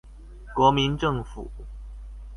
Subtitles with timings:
[0.55, 1.51] 國民政府